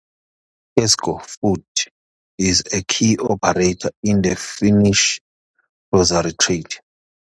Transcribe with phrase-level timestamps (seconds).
[0.75, 1.63] Kesko Food
[2.39, 5.19] is a key operator in the Finnish
[5.93, 6.73] grocery trade.